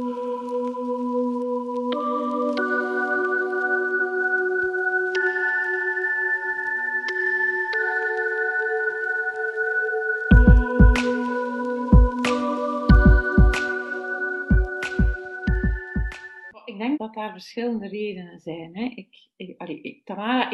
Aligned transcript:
Ik 0.00 0.06
denk 0.06 0.14
dat 16.98 17.14
daar 17.14 17.32
verschillende 17.32 17.88
redenen 17.88 18.40
zijn. 18.40 18.76
Hè. 18.76 18.92
Ik, 18.94 19.28
ik, 19.36 19.60
allee, 19.60 19.80
ik, 19.80 20.04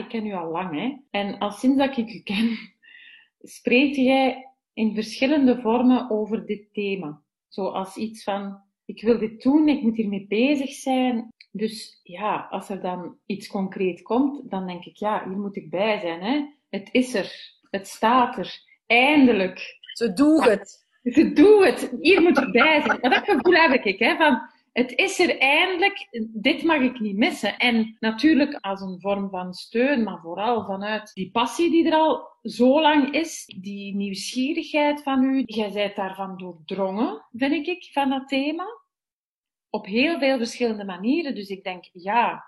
ken 0.08 0.26
u 0.26 0.32
al 0.32 0.50
lang. 0.50 0.74
Hè. 0.74 0.96
En 1.10 1.38
al 1.38 1.50
sinds 1.50 1.76
dat 1.76 1.96
ik 1.96 2.14
u 2.14 2.20
ken, 2.20 2.58
spreek 3.40 3.94
jij 3.94 4.50
in 4.72 4.94
verschillende 4.94 5.60
vormen 5.60 6.10
over 6.10 6.46
dit 6.46 6.72
thema. 6.72 7.22
Zoals 7.48 7.96
iets 7.96 8.22
van, 8.22 8.65
ik 8.86 9.02
wil 9.02 9.18
dit 9.18 9.42
doen, 9.42 9.68
ik 9.68 9.82
moet 9.82 9.96
hiermee 9.96 10.26
bezig 10.26 10.70
zijn. 10.70 11.32
Dus 11.50 12.00
ja, 12.02 12.46
als 12.50 12.68
er 12.68 12.80
dan 12.80 13.16
iets 13.26 13.46
concreet 13.46 14.02
komt, 14.02 14.50
dan 14.50 14.66
denk 14.66 14.84
ik, 14.84 14.96
ja, 14.96 15.28
hier 15.28 15.38
moet 15.38 15.56
ik 15.56 15.70
bij 15.70 15.98
zijn. 16.00 16.20
Hè. 16.20 16.46
Het 16.68 16.88
is 16.92 17.14
er, 17.14 17.58
het 17.70 17.86
staat 17.86 18.38
er, 18.38 18.58
eindelijk. 18.86 19.78
Zo 19.80 20.12
doe 20.12 20.44
het. 20.44 20.84
Ze 21.02 21.32
doe 21.32 21.66
het, 21.66 21.96
hier 22.00 22.22
moet 22.22 22.38
ik 22.38 22.52
bij 22.52 22.82
zijn. 22.82 22.98
Maar 23.00 23.10
dat 23.10 23.24
gevoel 23.24 23.52
heb 23.52 23.84
ik, 23.84 23.98
hè, 23.98 24.16
van 24.16 24.40
het 24.76 24.92
is 24.92 25.18
er 25.18 25.38
eindelijk, 25.38 26.08
dit 26.32 26.62
mag 26.62 26.80
ik 26.80 27.00
niet 27.00 27.16
missen. 27.16 27.58
En 27.58 27.96
natuurlijk 27.98 28.54
als 28.60 28.80
een 28.80 29.00
vorm 29.00 29.30
van 29.30 29.54
steun, 29.54 30.02
maar 30.02 30.20
vooral 30.20 30.64
vanuit 30.64 31.10
die 31.14 31.30
passie 31.30 31.70
die 31.70 31.86
er 31.86 31.94
al 31.94 32.28
zo 32.42 32.80
lang 32.80 33.10
is, 33.14 33.44
die 33.60 33.94
nieuwsgierigheid 33.94 35.02
van 35.02 35.22
u, 35.22 35.42
jij 35.46 35.72
bent 35.72 35.96
daarvan 35.96 36.36
doordrongen, 36.36 37.26
vind 37.32 37.66
ik, 37.66 37.88
van 37.92 38.10
dat 38.10 38.28
thema. 38.28 38.64
Op 39.70 39.86
heel 39.86 40.18
veel 40.18 40.36
verschillende 40.36 40.84
manieren. 40.84 41.34
Dus 41.34 41.48
ik 41.48 41.64
denk, 41.64 41.84
ja, 41.92 42.44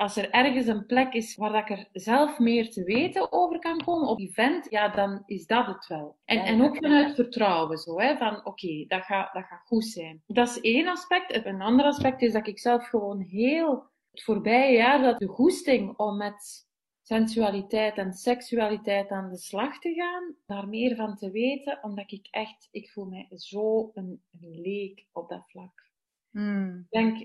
als 0.00 0.16
er 0.16 0.30
ergens 0.30 0.66
een 0.66 0.86
plek 0.86 1.12
is 1.12 1.36
waar 1.36 1.54
ik 1.54 1.78
er 1.78 1.88
zelf 1.92 2.38
meer 2.38 2.70
te 2.70 2.84
weten 2.84 3.32
over 3.32 3.58
kan 3.58 3.84
komen, 3.84 4.08
op 4.08 4.18
event, 4.18 4.70
ja, 4.70 4.88
dan 4.88 5.22
is 5.26 5.46
dat 5.46 5.66
het 5.66 5.86
wel. 5.86 6.16
En, 6.24 6.38
en 6.38 6.62
ook 6.62 6.76
vanuit 6.76 7.14
vertrouwen, 7.14 7.78
zo, 7.78 8.00
hè, 8.00 8.16
van 8.16 8.46
oké, 8.46 8.84
dat, 8.88 9.02
gaat, 9.02 9.32
dat 9.32 9.44
gaat 9.44 9.66
goed 9.66 9.84
zijn. 9.84 10.22
Dat 10.26 10.48
is 10.48 10.60
één 10.60 10.88
aspect. 10.88 11.46
Een 11.46 11.60
ander 11.60 11.86
aspect 11.86 12.22
is 12.22 12.32
dat 12.32 12.46
ik 12.46 12.58
zelf 12.58 12.88
gewoon 12.88 13.20
heel 13.20 13.84
het 14.10 14.22
voorbije 14.22 14.76
jaar, 14.76 15.02
dat 15.02 15.18
de 15.18 15.26
goesting 15.26 15.98
om 15.98 16.16
met 16.16 16.68
sensualiteit 17.02 17.96
en 17.96 18.12
seksualiteit 18.12 19.10
aan 19.10 19.30
de 19.30 19.38
slag 19.38 19.78
te 19.78 19.94
gaan, 19.94 20.36
daar 20.46 20.68
meer 20.68 20.96
van 20.96 21.16
te 21.16 21.30
weten, 21.30 21.78
omdat 21.82 22.12
ik 22.12 22.28
echt, 22.30 22.68
ik 22.70 22.90
voel 22.90 23.04
mij 23.04 23.26
zo 23.30 23.90
een, 23.94 24.22
een 24.30 24.60
leek 24.60 25.06
op 25.12 25.28
dat 25.28 25.50
vlak. 25.50 25.90
Hmm. 26.30 26.78
Ik 26.78 26.90
denk, 26.90 27.18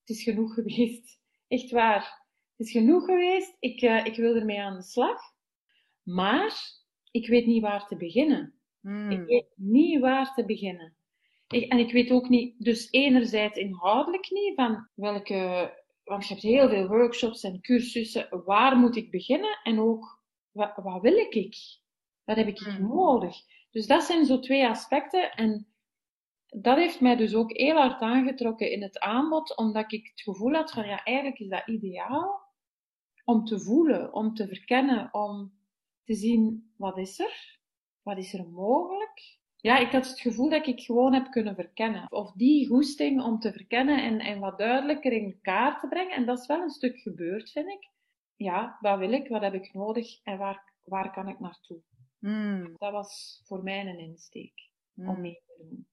het 0.00 0.16
is 0.16 0.22
genoeg 0.22 0.54
geweest. 0.54 1.22
Echt 1.54 1.70
waar. 1.70 2.22
Het 2.56 2.66
is 2.66 2.72
genoeg 2.72 3.04
geweest. 3.04 3.56
Ik, 3.58 3.82
uh, 3.82 4.04
ik 4.04 4.16
wil 4.16 4.34
ermee 4.34 4.60
aan 4.60 4.76
de 4.76 4.82
slag. 4.82 5.20
Maar 6.02 6.54
ik 7.10 7.28
weet 7.28 7.46
niet 7.46 7.62
waar 7.62 7.86
te 7.86 7.96
beginnen. 7.96 8.54
Hmm. 8.80 9.10
Ik 9.10 9.26
weet 9.26 9.52
niet 9.56 10.00
waar 10.00 10.34
te 10.34 10.44
beginnen. 10.44 10.96
Ik, 11.48 11.72
en 11.72 11.78
ik 11.78 11.92
weet 11.92 12.10
ook 12.10 12.28
niet, 12.28 12.54
dus 12.58 12.88
enerzijds 12.90 13.58
inhoudelijk 13.58 14.30
niet, 14.30 14.54
van 14.54 14.88
welke, 14.94 15.72
want 16.04 16.26
je 16.26 16.32
hebt 16.32 16.46
heel 16.46 16.68
veel 16.68 16.88
workshops 16.88 17.42
en 17.42 17.60
cursussen, 17.60 18.42
waar 18.44 18.76
moet 18.76 18.96
ik 18.96 19.10
beginnen? 19.10 19.58
En 19.62 19.80
ook, 19.80 20.22
wat, 20.50 20.72
wat 20.76 21.02
wil 21.02 21.16
ik? 21.16 21.56
Wat 22.24 22.36
heb 22.36 22.46
ik 22.46 22.58
Hmm. 22.58 22.88
nodig? 22.88 23.36
Dus 23.70 23.86
dat 23.86 24.02
zijn 24.02 24.24
zo 24.24 24.38
twee 24.38 24.66
aspecten. 24.66 25.32
En 25.32 25.73
dat 26.56 26.76
heeft 26.76 27.00
mij 27.00 27.16
dus 27.16 27.34
ook 27.34 27.56
heel 27.56 27.76
hard 27.76 28.00
aangetrokken 28.00 28.70
in 28.70 28.82
het 28.82 28.98
aanbod, 28.98 29.56
omdat 29.56 29.92
ik 29.92 30.06
het 30.06 30.20
gevoel 30.20 30.52
had 30.52 30.70
van, 30.70 30.86
ja, 30.86 31.04
eigenlijk 31.04 31.38
is 31.38 31.48
dat 31.48 31.66
ideaal 31.66 32.40
om 33.24 33.44
te 33.44 33.60
voelen, 33.60 34.12
om 34.12 34.34
te 34.34 34.46
verkennen, 34.48 35.08
om 35.14 35.52
te 36.04 36.14
zien, 36.14 36.72
wat 36.76 36.98
is 36.98 37.18
er? 37.18 37.58
Wat 38.02 38.18
is 38.18 38.34
er 38.34 38.48
mogelijk? 38.48 39.38
Ja, 39.56 39.78
ik 39.78 39.92
had 39.92 40.08
het 40.08 40.20
gevoel 40.20 40.48
dat 40.48 40.66
ik 40.66 40.80
gewoon 40.80 41.12
heb 41.12 41.30
kunnen 41.30 41.54
verkennen. 41.54 42.12
Of 42.12 42.32
die 42.32 42.66
goesting 42.66 43.22
om 43.22 43.38
te 43.38 43.52
verkennen 43.52 44.02
en, 44.02 44.20
en 44.20 44.40
wat 44.40 44.58
duidelijker 44.58 45.12
in 45.12 45.38
kaart 45.40 45.80
te 45.80 45.88
brengen. 45.88 46.16
En 46.16 46.26
dat 46.26 46.38
is 46.38 46.46
wel 46.46 46.60
een 46.62 46.70
stuk 46.70 46.98
gebeurd, 46.98 47.50
vind 47.50 47.68
ik. 47.68 47.90
Ja, 48.36 48.78
wat 48.80 48.98
wil 48.98 49.12
ik? 49.12 49.28
Wat 49.28 49.42
heb 49.42 49.54
ik 49.54 49.72
nodig? 49.72 50.22
En 50.22 50.38
waar, 50.38 50.72
waar 50.84 51.12
kan 51.12 51.28
ik 51.28 51.40
naartoe? 51.40 51.80
Hmm. 52.18 52.74
Dat 52.76 52.92
was 52.92 53.42
voor 53.44 53.62
mij 53.62 53.86
een 53.86 53.98
insteek 53.98 54.70
om 54.96 55.04
Hmm. 55.04 55.20
mee 55.20 55.40
te 55.46 55.66
doen. 55.68 55.86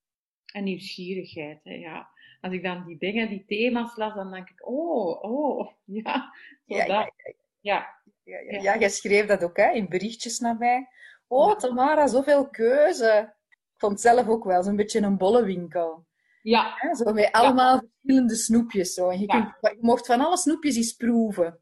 En 0.52 0.64
nieuwsgierigheid, 0.64 1.60
hè, 1.64 1.74
ja. 1.74 2.10
Als 2.42 2.54
ik 2.54 2.64
dan 2.64 2.86
die 2.86 2.98
dingen, 2.98 3.30
die 3.30 3.46
thema's 3.46 3.96
las, 3.96 4.14
dan 4.14 4.32
denk 4.32 4.50
ik, 4.50 4.68
oh, 4.68 5.24
oh, 5.24 5.72
ja. 6.04 6.34
Ja, 6.66 6.86
ja. 6.86 7.12
Ja, 7.60 8.00
Ja, 8.24 8.40
ja, 8.40 8.62
ja, 8.62 8.78
jij 8.78 8.90
schreef 8.90 9.26
dat 9.26 9.44
ook 9.44 9.58
hè, 9.58 9.72
in 9.72 9.90
berichtjes 9.90 10.40
naar 10.40 10.58
mij. 10.58 10.88
Oh, 11.28 11.56
Tamara, 11.56 12.08
zoveel 12.08 12.50
keuze. 12.50 13.34
Ik 13.50 13.78
vond 13.78 13.92
het 13.92 14.02
zelf 14.02 14.28
ook 14.28 14.44
wel 14.44 14.64
zo'n 14.64 14.76
beetje 14.76 15.02
een 15.02 15.18
bollenwinkel. 15.18 16.06
ja, 16.42 16.74
Hè? 16.78 16.96
Zo 16.96 17.14
met 17.14 17.32
allemaal 17.32 17.80
verschillende 17.80 18.36
snoepjes. 18.36 18.94
Zo. 18.94 19.10
En 19.10 19.20
je, 19.20 19.26
Ja. 19.28 19.58
kunt, 19.60 19.74
je 19.76 19.78
mocht 19.82 20.06
van 20.06 20.22
alle 20.22 20.38
snoepjes 20.38 20.76
eens 20.76 20.94
proeven. 20.94 21.60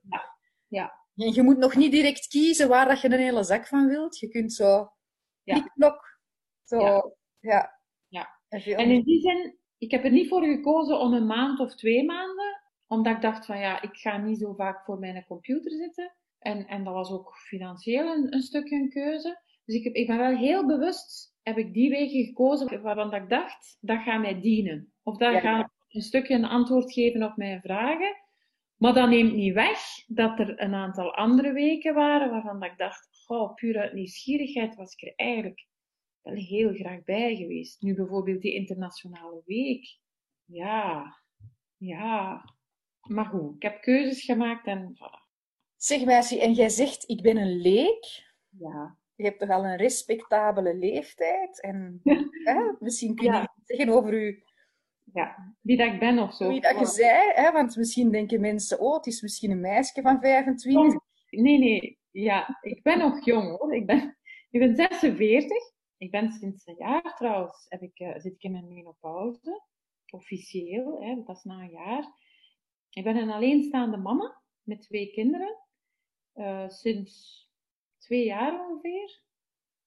ja, 0.68 0.94
En 1.16 1.34
je 1.34 1.42
moet 1.42 1.58
nog 1.58 1.76
niet 1.76 1.92
direct 1.92 2.28
kiezen 2.28 2.68
waar 2.68 2.88
dat 2.88 3.02
je 3.02 3.10
een 3.12 3.20
hele 3.20 3.44
zak 3.44 3.68
van 3.68 3.88
wilt. 3.88 4.20
Je 4.20 4.28
kunt 4.28 4.54
zo 4.54 4.92
Ja. 5.44 5.56
Zo, 6.64 7.16
Ja. 7.40 7.79
En 8.50 8.90
in 8.92 9.04
die 9.04 9.22
zin, 9.22 9.58
ik 9.78 9.92
heb 9.92 10.04
er 10.04 10.12
niet 10.12 10.28
voor 10.28 10.44
gekozen 10.44 11.00
om 11.00 11.14
een 11.14 11.26
maand 11.26 11.60
of 11.60 11.76
twee 11.76 12.06
maanden, 12.06 12.62
omdat 12.88 13.16
ik 13.16 13.22
dacht 13.22 13.46
van 13.46 13.60
ja, 13.60 13.82
ik 13.82 13.98
ga 13.98 14.18
niet 14.18 14.40
zo 14.40 14.54
vaak 14.54 14.86
voor 14.86 15.00
mijn 15.00 15.26
computer 15.28 15.72
zitten. 15.72 16.14
En, 16.40 16.68
en 16.68 16.84
dat 16.84 16.94
was 16.94 17.12
ook 17.12 17.36
financieel 17.38 18.16
een, 18.16 18.34
een 18.34 18.42
stukje 18.42 18.76
een 18.76 18.90
keuze. 18.90 19.42
Dus 19.66 19.76
ik, 19.76 19.84
heb, 19.84 19.94
ik 19.94 20.08
ben 20.08 20.18
wel 20.18 20.36
heel 20.36 20.66
bewust, 20.66 21.36
heb 21.44 21.58
ik 21.58 21.74
die 21.74 21.90
wegen 21.90 22.26
gekozen 22.26 22.82
waarvan 22.82 23.10
dat 23.10 23.22
ik 23.22 23.30
dacht, 23.30 23.78
dat 23.82 24.02
gaat 24.02 24.22
mij 24.22 24.42
dienen. 24.42 24.94
Of 25.04 25.18
dat 25.18 25.34
Ja. 25.34 25.40
gaat 25.40 25.72
een 25.90 26.02
stukje 26.02 26.36
een 26.36 26.46
antwoord 26.46 26.94
geven 26.94 27.24
op 27.24 27.38
mijn 27.38 27.62
vragen. 27.62 28.16
Maar 28.78 28.94
dat 28.94 29.10
neemt 29.10 29.34
niet 29.34 29.54
weg 29.54 29.80
dat 30.08 30.40
er 30.40 30.62
een 30.62 30.74
aantal 30.74 31.16
andere 31.16 31.52
weken 31.54 31.94
waren 31.94 32.30
waarvan 32.30 32.60
dat 32.60 32.72
ik 32.72 32.78
dacht, 32.78 33.08
goh, 33.26 33.54
puur 33.54 33.80
uit 33.80 33.94
nieuwsgierigheid 33.94 34.76
was 34.76 34.94
ik 34.94 35.02
er 35.08 35.14
eigenlijk 35.16 35.66
wel 36.22 36.34
heel 36.34 36.74
graag 36.74 37.04
bij 37.04 37.36
geweest. 37.36 37.82
Nu 37.82 37.96
bijvoorbeeld 37.96 38.42
die 38.42 38.54
internationale 38.54 39.42
week. 39.46 40.00
Ja, 40.46 41.16
ja. 41.78 42.44
Maar 43.08 43.26
goed, 43.26 43.56
ik 43.56 43.62
heb 43.62 43.82
keuzes 43.82 44.24
gemaakt 44.24 44.68
en 44.68 44.94
voilà. 44.96 45.28
Zeg 45.76 46.06
Meisje, 46.06 46.40
en 46.42 46.54
jij 46.54 46.70
zegt, 46.70 47.10
ik 47.10 47.22
ben 47.22 47.38
een 47.38 47.62
leek. 47.62 48.28
Ja. 48.50 48.98
Je 49.16 49.24
hebt 49.24 49.40
toch 49.40 49.50
al 49.50 49.66
een 49.66 49.78
respectabele 49.78 50.76
leeftijd. 50.76 51.62
En 51.62 52.00
hè, 52.44 52.74
misschien 52.80 53.16
kun 53.16 53.26
je 53.26 53.32
Ja. 53.32 53.42
iets 53.42 53.66
zeggen 53.66 53.90
over 53.90 54.14
u, 54.14 54.44
ja. 55.14 55.56
Wie 55.62 55.78
dat 55.78 55.94
ik 55.94 56.00
ben 56.00 56.20
of 56.20 56.34
zo. 56.34 56.48
wie 56.50 56.62
dat 56.62 56.80
je 56.80 56.86
zei. 56.86 57.32
Hè? 57.34 57.52
Want 57.52 57.76
misschien 57.76 58.12
denken 58.12 58.42
mensen, 58.42 58.80
oh, 58.80 58.96
het 58.96 59.06
is 59.06 59.22
misschien 59.22 59.52
een 59.52 59.60
meisje 59.60 60.02
van 60.02 60.20
25. 60.20 61.00
Nee, 61.30 61.60
nee. 61.60 62.00
Ja, 62.12 62.58
ik 62.62 62.84
ben 62.84 62.98
nog 62.98 63.26
jong 63.26 63.58
hoor. 63.58 63.76
Ik 63.76 63.86
ben, 63.86 64.18
ik 64.50 64.60
ben 64.60 64.76
46. 64.76 65.58
Ik 66.00 66.12
ben 66.12 66.32
sinds 66.32 66.68
een 66.68 66.76
jaar 66.78 67.16
trouwens, 67.16 67.66
heb 67.70 67.82
ik, 67.82 68.00
eh, 68.00 68.20
zit 68.20 68.34
ik 68.34 68.44
in 68.44 68.52
mijn 68.52 68.68
menopauze. 68.68 69.64
Officieel, 70.12 71.02
hè, 71.02 71.24
dat 71.24 71.38
is 71.38 71.44
na 71.44 71.62
een 71.62 71.72
jaar. 71.72 72.06
Ik 72.90 73.04
ben 73.04 73.18
een 73.18 73.32
alleenstaande 73.32 73.98
mama 73.98 74.42
met 74.64 74.82
twee 74.82 75.12
kinderen. 75.12 75.58
eh, 76.34 76.70
sinds 76.70 77.48
twee 77.98 78.26
jaar 78.26 78.68
ongeveer. 78.70 79.24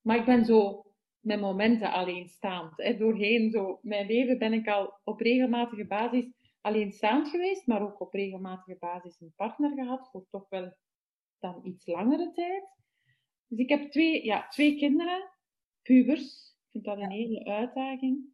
Maar 0.03 0.17
ik 0.19 0.25
ben 0.25 0.45
zo 0.45 0.84
met 1.21 1.41
momenten 1.41 1.93
alleenstaand. 1.93 2.77
Hè. 2.77 2.97
Doorheen 2.97 3.50
zo, 3.50 3.79
mijn 3.83 4.06
leven 4.06 4.39
ben 4.39 4.53
ik 4.53 4.69
al 4.69 5.00
op 5.05 5.21
regelmatige 5.21 5.87
basis 5.87 6.33
alleenstaand 6.61 7.29
geweest, 7.29 7.67
maar 7.67 7.82
ook 7.82 8.00
op 8.00 8.12
regelmatige 8.12 8.76
basis 8.81 9.20
een 9.20 9.32
partner 9.37 9.73
gehad 9.75 10.09
voor 10.11 10.26
toch 10.31 10.49
wel 10.49 10.75
dan 11.38 11.61
iets 11.67 11.87
langere 11.87 12.32
tijd. 12.32 12.64
Dus 13.49 13.59
ik 13.59 13.69
heb 13.69 13.91
twee, 13.91 14.25
ja, 14.25 14.49
twee 14.49 14.76
kinderen, 14.76 15.31
pubers. 15.82 16.55
Ik 16.64 16.70
vind 16.70 16.84
dat 16.84 16.99
een 16.99 17.11
hele 17.11 17.44
uitdaging. 17.44 18.32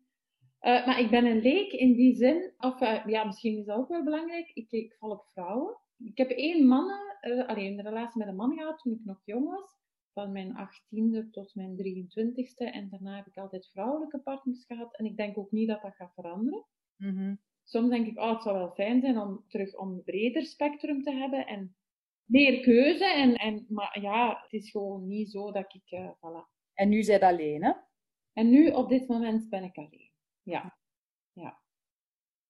Eh, 0.59 0.87
maar 0.87 1.01
ik 1.01 1.11
ben 1.11 1.25
een 1.25 1.43
leek 1.43 1.73
in 1.73 1.93
die 1.93 2.15
zin, 2.15 2.53
of 2.59 2.81
eh, 2.81 3.07
ja, 3.07 3.25
misschien 3.25 3.59
is 3.59 3.65
dat 3.65 3.77
ook 3.77 3.89
wel 3.89 4.05
belangrijk, 4.05 4.51
ik, 4.55 4.71
ik 4.71 4.97
val 4.99 5.11
op 5.11 5.27
vrouwen. 5.27 5.77
Ik 5.99 6.19
heb 6.19 6.31
één 6.31 6.67
mannen, 6.67 7.17
eh 7.21 7.49
alleen 7.49 7.79
een 7.79 7.85
relatie 7.85 8.19
met 8.19 8.29
een 8.29 8.37
man 8.37 8.57
gehad 8.57 8.79
toen 8.79 8.93
ik 8.93 9.05
nog 9.05 9.21
jong 9.25 9.49
was, 9.49 9.77
van 10.13 10.33
mijn 10.33 10.57
achttiende 10.57 11.31
tot 11.31 11.55
mijn 11.55 11.77
23ste. 11.77 12.73
En 12.73 12.89
daarna 12.89 13.17
heb 13.17 13.27
ik 13.27 13.37
altijd 13.37 13.71
vrouwelijke 13.73 14.19
partners 14.19 14.65
gehad. 14.65 14.97
En 14.97 15.05
ik 15.05 15.17
denk 15.17 15.39
ook 15.39 15.51
niet 15.51 15.69
dat 15.69 15.83
dat 15.83 15.95
gaat 15.95 16.15
veranderen. 16.15 16.65
Mhm. 16.97 17.35
Soms 17.65 17.91
denk 17.91 18.07
ik, 18.07 18.19
oh, 18.19 18.33
het 18.33 18.43
zou 18.43 18.57
wel 18.57 18.71
fijn 18.71 19.01
zijn 19.01 19.19
om 19.19 19.45
terug 19.49 19.77
om 19.77 19.89
een 19.89 20.03
breder 20.03 20.45
spectrum 20.45 21.03
te 21.03 21.13
hebben 21.13 21.47
en 21.47 21.77
meer 22.25 22.61
keuze. 22.61 23.05
En, 23.05 23.35
en, 23.35 23.67
maar 23.69 24.01
ja, 24.01 24.41
het 24.43 24.53
is 24.53 24.71
gewoon 24.71 25.07
niet 25.07 25.31
zo 25.31 25.53
dat 25.53 25.75
ik, 25.75 26.15
voilà. 26.17 26.58
En 26.79 26.89
nu 26.89 27.03
zijt 27.03 27.23
alleen, 27.23 27.65
hè? 27.65 27.73
En 28.33 28.49
nu, 28.49 28.71
op 28.71 28.89
dit 28.89 29.09
moment, 29.09 29.49
ben 29.49 29.63
ik 29.63 29.77
alleen. 29.77 30.11
Ja. 30.43 30.79
Ja. 31.33 31.61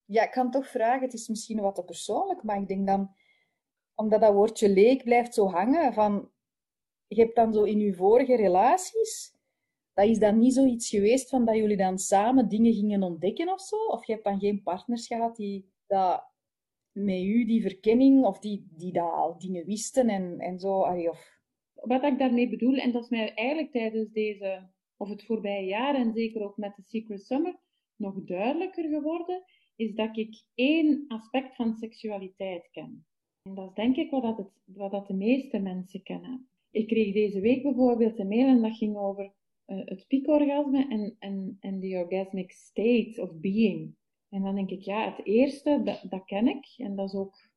Ja, 0.04 0.22
ik 0.22 0.30
kan 0.30 0.50
toch 0.50 0.69
vragen, 0.69 1.02
het 1.02 1.12
is 1.12 1.28
misschien 1.28 1.60
wat 1.60 1.75
te 1.75 1.84
persoonlijk, 1.84 2.42
maar 2.42 2.60
ik 2.60 2.69
denk 2.69 2.86
dan, 2.86 3.14
omdat 3.94 4.20
dat 4.20 4.32
woordje 4.32 4.69
leek 4.69 5.04
blijft 5.04 5.34
zo 5.34 5.46
hangen, 5.46 5.92
van, 5.92 6.30
je 7.06 7.20
hebt 7.20 7.36
dan 7.36 7.52
zo 7.52 7.62
in 7.62 7.78
je 7.78 7.94
vorige 7.94 8.36
relaties, 8.36 9.36
dat 9.92 10.06
is 10.06 10.19
dan 10.19 10.38
niet 10.38 10.54
zoiets 10.54 10.88
geweest 10.88 11.28
van 11.28 11.44
dat 11.44 11.56
jullie 11.56 11.76
dan 11.76 11.98
samen 11.98 12.48
dingen 12.48 12.72
gingen 12.72 13.02
ontdekken 13.02 13.52
of 13.52 13.60
zo? 13.60 13.76
Of 13.76 14.06
je 14.06 14.12
hebt 14.12 14.25
dan 14.25 14.38
geen 14.38 14.62
partners 14.62 15.06
gehad 15.06 15.36
die 15.36 15.72
dat 15.86 16.25
met 16.92 17.20
u, 17.20 17.44
die 17.44 17.62
verkenning, 17.62 18.25
of 18.25 18.38
die, 18.38 18.69
die 18.70 18.92
dat 18.92 19.12
al 19.12 19.38
dingen 19.38 19.64
wisten 19.64 20.08
en, 20.08 20.38
en 20.38 20.58
zo, 20.58 20.82
allee, 20.82 21.10
of... 21.10 21.38
Wat 21.80 22.04
ik 22.04 22.19
daarmee 22.19 22.48
bedoel, 22.48 22.76
en 22.76 22.92
dat 22.92 23.02
is 23.02 23.08
mij 23.08 23.34
eigenlijk 23.34 23.72
tijdens 23.72 24.12
deze, 24.12 24.69
of 24.96 25.08
het 25.08 25.25
voorbije 25.25 25.66
jaar, 25.66 25.94
en 25.94 26.12
zeker 26.12 26.42
ook 26.42 26.56
met 26.56 26.76
de 26.76 26.82
Secret 26.82 27.26
Summer, 27.26 27.58
nog 27.96 28.25
duidelijker 28.25 28.88
geworden, 28.88 29.42
is 29.76 29.94
dat 29.94 30.16
ik 30.16 30.42
één 30.54 31.04
aspect 31.08 31.56
van 31.56 31.75
seksualiteit 31.75 32.69
ken. 32.70 33.06
En 33.42 33.54
dat 33.54 33.69
is 33.69 33.75
denk 33.75 33.96
ik 33.96 34.10
wat, 34.10 34.22
dat 34.22 34.36
het, 34.36 34.50
wat 34.64 34.90
dat 34.90 35.06
de 35.06 35.14
meeste 35.14 35.58
mensen 35.58 36.02
kennen. 36.02 36.48
Ik 36.70 36.86
kreeg 36.86 37.12
deze 37.12 37.40
week 37.40 37.62
bijvoorbeeld 37.62 38.19
een 38.19 38.28
mail 38.28 38.46
en 38.46 38.62
dat 38.62 38.76
ging 38.76 38.96
over 38.96 39.32
uh, 39.66 39.80
het 39.84 40.04
piekorgasme 40.08 40.88
en, 40.88 41.16
en, 41.19 41.56
en 41.60 41.80
de 41.80 42.06
orgasmic 42.08 42.50
state 42.50 43.22
of 43.22 43.40
being. 43.40 43.96
En 44.28 44.42
dan 44.42 44.54
denk 44.54 44.70
ik, 44.70 44.82
ja, 44.82 45.14
het 45.14 45.26
eerste, 45.26 45.80
dat, 45.84 46.06
dat 46.08 46.25
ken 46.25 46.48
ik. 46.48 46.75
En 46.76 46.96
dat 46.96 47.08
is 47.08 47.14
ook 47.14 47.47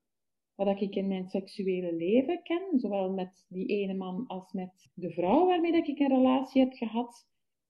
wat 0.66 0.82
ik 0.82 0.96
in 0.96 1.08
mijn 1.08 1.30
seksuele 1.30 1.94
leven 1.94 2.44
ken. 2.44 2.80
Zowel 2.80 3.14
met 3.14 3.46
die 3.50 3.66
ene 3.68 3.94
man 3.94 4.28
als 4.28 4.52
met 4.52 4.90
de 4.94 5.12
vrouw 5.12 5.46
waarmee 5.46 5.72
dat 5.72 5.88
ik 5.88 6.00
een 6.00 6.08
relatie 6.08 6.62
heb 6.62 6.74
gehad. 6.74 7.28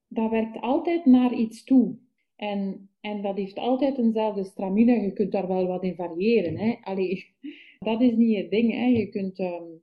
Dat 0.07 0.29
werkt 0.29 0.61
altijd 0.61 1.05
naar 1.05 1.33
iets 1.33 1.63
toe. 1.63 1.97
En, 2.35 2.89
en 3.01 3.21
dat 3.21 3.35
heeft 3.35 3.57
altijd 3.57 3.97
eenzelfde 3.97 4.43
stramine. 4.43 5.01
Je 5.01 5.13
kunt 5.13 5.31
daar 5.31 5.47
wel 5.47 5.67
wat 5.67 5.83
in 5.83 5.95
variëren. 5.95 6.57
Hè? 6.57 6.75
Allee, 6.81 7.25
dat 7.79 8.01
is 8.01 8.15
niet 8.15 8.37
het 8.37 8.51
ding. 8.51 8.71
Hè? 8.71 8.85
Je 8.85 9.09
kunt 9.09 9.39
um, 9.39 9.81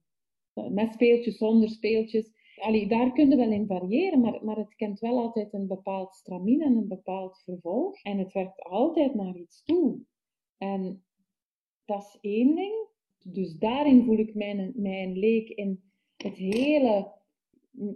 met 0.74 0.92
speeltjes, 0.92 1.36
zonder 1.36 1.68
speeltjes. 1.68 2.36
Allee, 2.56 2.88
daar 2.88 3.12
kun 3.12 3.30
je 3.30 3.36
wel 3.36 3.50
in 3.50 3.66
variëren, 3.66 4.20
maar, 4.20 4.44
maar 4.44 4.56
het 4.56 4.74
kent 4.74 5.00
wel 5.00 5.18
altijd 5.18 5.52
een 5.52 5.66
bepaald 5.66 6.14
stramine 6.14 6.64
en 6.64 6.76
een 6.76 6.88
bepaald 6.88 7.42
vervolg. 7.44 8.02
En 8.02 8.18
het 8.18 8.32
werkt 8.32 8.62
altijd 8.62 9.14
naar 9.14 9.36
iets 9.36 9.62
toe. 9.64 9.98
En 10.58 11.04
dat 11.84 12.02
is 12.02 12.18
één 12.20 12.54
ding. 12.54 12.87
Dus 13.32 13.58
daarin 13.58 14.04
voel 14.04 14.18
ik 14.18 14.34
mijn, 14.34 14.72
mijn 14.76 15.18
leek 15.18 15.48
in 15.48 15.82
het 16.16 16.36
hele, 16.36 17.12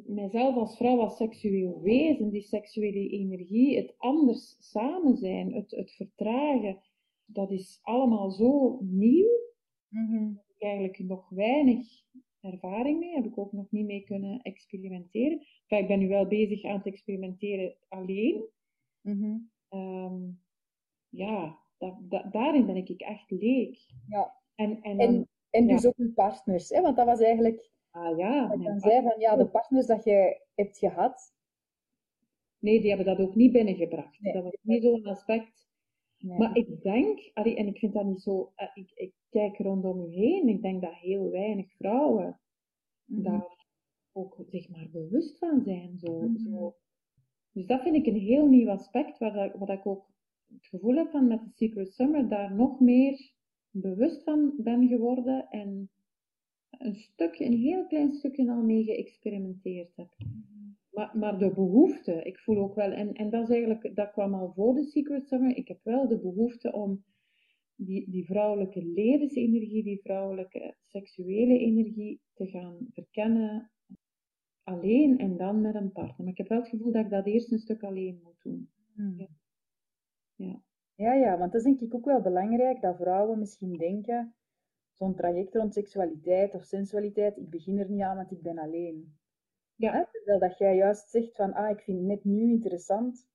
mijzelf 0.06 0.56
als 0.56 0.76
vrouw, 0.76 1.00
als 1.00 1.16
seksueel 1.16 1.80
wezen, 1.80 2.30
die 2.30 2.42
seksuele 2.42 3.08
energie, 3.08 3.76
het 3.76 3.94
anders 3.98 4.56
samen 4.60 5.16
zijn, 5.16 5.52
het, 5.52 5.70
het 5.70 5.92
vertragen, 5.92 6.80
dat 7.24 7.50
is 7.50 7.78
allemaal 7.82 8.30
zo 8.30 8.78
nieuw. 8.80 9.40
Mm 9.88 10.34
Dat 10.34 10.56
ik 10.56 10.62
eigenlijk 10.62 10.98
nog 10.98 11.28
weinig 11.28 11.86
ervaring 12.40 12.98
mee, 12.98 13.14
heb 13.14 13.24
ik 13.24 13.38
ook 13.38 13.52
nog 13.52 13.70
niet 13.70 13.86
mee 13.86 14.04
kunnen 14.04 14.40
experimenteren. 14.42 15.38
Enfin, 15.38 15.78
ik 15.78 15.86
ben 15.86 15.98
nu 15.98 16.08
wel 16.08 16.26
bezig 16.26 16.64
aan 16.64 16.76
het 16.76 16.86
experimenteren 16.86 17.76
alleen. 17.88 18.44
Mhm. 19.00 19.38
Ehm, 19.68 20.30
ja, 21.08 21.58
daarin 22.30 22.66
ben 22.66 22.76
ik 22.76 23.00
echt 23.00 23.30
leek. 23.30 23.78
Ja. 24.08 24.41
En, 24.62 24.98
en, 24.98 25.28
en, 25.50 25.66
dus 25.66 25.86
ook 25.86 25.96
uw 25.96 26.12
partners, 26.12 26.68
hè? 26.68 26.80
want 26.80 26.96
dat 26.96 27.06
was 27.06 27.20
eigenlijk... 27.20 27.70
Ah 27.90 28.18
ja. 28.18 28.48
Wat 28.48 28.62
dan 28.62 28.80
zei 28.80 29.02
van, 29.02 29.20
ja, 29.20 29.36
de 29.36 29.48
partners 29.48 29.86
dat 29.86 30.04
je 30.04 30.40
hebt 30.54 30.78
gehad... 30.78 31.34
Nee, 32.58 32.80
die 32.80 32.88
hebben 32.88 33.16
dat 33.16 33.26
ook 33.26 33.34
niet 33.34 33.52
binnengebracht. 33.52 34.18
Dat 34.32 34.42
was 34.42 34.56
niet 34.62 34.82
zo'n 34.82 35.04
aspect. 35.04 35.70
Maar 36.18 36.56
ik 36.56 36.82
denk, 36.82 37.18
en 37.34 37.66
ik 37.66 37.78
vind 37.78 37.92
dat 37.92 38.04
niet 38.04 38.22
zo... 38.22 38.52
Eh, 38.54 38.68
ik, 38.74 38.90
ik 38.94 39.14
kijk 39.30 39.58
rondom 39.58 40.00
u 40.00 40.14
heen, 40.14 40.48
ik 40.48 40.62
denk 40.62 40.82
dat 40.82 40.94
heel 40.94 41.30
weinig 41.30 41.72
vrouwen 41.76 42.40
mhm. 43.04 43.22
daar 43.22 43.66
ook 44.12 44.44
zich 44.48 44.68
maar 44.68 44.88
bewust 44.92 45.38
van 45.38 45.62
zijn. 45.64 45.98
Zo, 45.98 46.20
mhm. 46.20 46.38
zo. 46.38 46.76
Dus 47.52 47.66
dat 47.66 47.82
vind 47.82 47.96
ik 47.96 48.06
een 48.06 48.20
heel 48.20 48.46
nieuw 48.46 48.70
aspect, 48.70 49.18
waar, 49.18 49.58
wat 49.58 49.70
ik 49.70 49.86
ook 49.86 50.10
het 50.46 50.66
gevoel 50.66 50.94
heb 50.94 51.10
van 51.10 51.26
met 51.26 51.44
de 51.44 51.50
Secret 51.50 51.94
Summer 51.94 52.28
daar 52.28 52.54
nog 52.54 52.80
meer 52.80 53.32
bewust 53.72 54.22
van 54.22 54.54
ben 54.56 54.88
geworden 54.88 55.48
en 55.50 55.90
een 56.70 56.94
stukje, 56.94 57.44
een 57.44 57.58
heel 57.58 57.86
klein 57.86 58.12
stukje 58.12 58.50
al 58.50 58.62
mee 58.62 58.84
geëxperimenteerd 58.84 59.96
heb. 59.96 60.14
Maar, 60.90 61.18
maar 61.18 61.38
de 61.38 61.52
behoefte, 61.52 62.22
ik 62.22 62.38
voel 62.38 62.56
ook 62.56 62.74
wel, 62.74 62.90
en, 62.90 63.12
en 63.12 63.30
dat 63.30 63.42
is 63.42 63.48
eigenlijk, 63.48 63.96
dat 63.96 64.10
kwam 64.10 64.34
al 64.34 64.52
voor 64.52 64.74
de 64.74 64.84
Secret 64.84 65.26
Summer, 65.26 65.56
ik 65.56 65.68
heb 65.68 65.80
wel 65.82 66.08
de 66.08 66.18
behoefte 66.18 66.72
om 66.72 67.04
die, 67.76 68.10
die 68.10 68.24
vrouwelijke 68.24 68.84
levensenergie, 68.84 69.82
die 69.82 70.00
vrouwelijke 70.02 70.74
seksuele 70.80 71.58
energie 71.58 72.20
te 72.34 72.46
gaan 72.46 72.76
verkennen 72.90 73.70
alleen 74.62 75.18
en 75.18 75.36
dan 75.36 75.60
met 75.60 75.74
een 75.74 75.92
partner. 75.92 76.18
Maar 76.18 76.32
ik 76.32 76.38
heb 76.38 76.48
wel 76.48 76.58
het 76.58 76.68
gevoel 76.68 76.92
dat 76.92 77.04
ik 77.04 77.10
dat 77.10 77.26
eerst 77.26 77.52
een 77.52 77.58
stuk 77.58 77.82
alleen 77.82 78.20
moet 78.22 78.42
doen. 78.42 78.70
Hmm. 78.94 79.14
Ja. 79.18 79.28
ja. 80.34 80.62
Ja, 80.94 81.12
ja, 81.12 81.38
want 81.38 81.52
dat 81.52 81.60
is 81.60 81.66
denk 81.66 81.80
ik 81.80 81.94
ook 81.94 82.04
wel 82.04 82.20
belangrijk 82.20 82.80
dat 82.80 82.96
vrouwen 82.96 83.38
misschien 83.38 83.76
denken, 83.76 84.34
zo'n 84.92 85.14
traject 85.14 85.54
rond 85.54 85.74
seksualiteit 85.74 86.54
of 86.54 86.64
sensualiteit, 86.64 87.36
ik 87.36 87.50
begin 87.50 87.78
er 87.78 87.90
niet 87.90 88.02
aan, 88.02 88.16
want 88.16 88.30
ik 88.30 88.42
ben 88.42 88.58
alleen. 88.58 89.16
Ja. 89.74 90.08
Terwijl 90.12 90.38
dat 90.38 90.58
jij 90.58 90.76
juist 90.76 91.10
zegt 91.10 91.36
van, 91.36 91.52
ah, 91.52 91.70
ik 91.70 91.80
vind 91.80 91.98
het 91.98 92.06
net 92.06 92.24
nu 92.24 92.50
interessant 92.50 93.26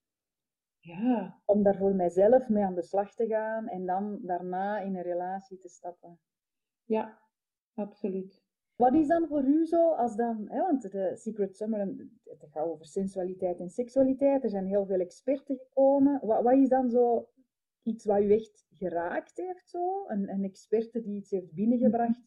ja. 0.80 1.42
om 1.46 1.64
daar 1.64 1.78
voor 1.78 1.96
mijzelf 1.96 2.50
mee 2.50 2.64
aan 2.64 2.76
de 2.76 2.84
slag 2.84 3.16
te 3.16 3.28
gaan 3.28 3.68
en 3.68 3.86
dan 3.86 4.20
daarna 4.22 4.80
in 4.80 4.96
een 4.96 5.02
relatie 5.02 5.58
te 5.58 5.70
stappen. 5.70 6.20
Ja, 6.84 7.20
absoluut. 7.74 8.46
Wat 8.76 8.94
is 8.94 9.08
dan 9.08 9.28
voor 9.28 9.44
u 9.44 9.66
zo 9.66 9.92
als 9.92 10.16
dan, 10.16 10.46
hè, 10.50 10.62
want 10.62 10.92
de 10.92 11.12
Secret 11.16 11.56
Summer, 11.56 11.80
het 12.24 12.46
gaat 12.50 12.66
over 12.66 12.86
sensualiteit 12.86 13.60
en 13.60 13.70
seksualiteit, 13.70 14.44
er 14.44 14.50
zijn 14.50 14.66
heel 14.66 14.86
veel 14.86 15.00
experten 15.00 15.58
gekomen. 15.58 16.20
Wat, 16.24 16.44
wat 16.44 16.54
is 16.54 16.70
dan 16.70 16.90
zo 16.90 17.28
iets 17.88 18.06
wat 18.06 18.22
u 18.22 18.34
echt 18.34 18.66
geraakt 18.70 19.38
heeft, 19.38 19.70
zo? 19.70 20.08
Een, 20.08 20.30
een 20.30 20.44
experte 20.44 21.02
die 21.02 21.16
iets 21.16 21.32
heeft 21.32 21.54
binnengebracht, 21.54 22.22